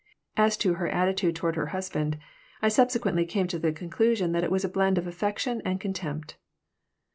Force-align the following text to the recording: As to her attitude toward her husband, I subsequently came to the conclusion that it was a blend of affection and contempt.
As 0.35 0.57
to 0.57 0.73
her 0.81 0.87
attitude 0.87 1.35
toward 1.35 1.55
her 1.55 1.67
husband, 1.77 2.17
I 2.59 2.69
subsequently 2.69 3.23
came 3.23 3.45
to 3.49 3.59
the 3.59 3.71
conclusion 3.71 4.31
that 4.31 4.43
it 4.43 4.49
was 4.49 4.65
a 4.65 4.67
blend 4.69 4.97
of 4.97 5.05
affection 5.05 5.61
and 5.63 5.79
contempt. 5.79 6.37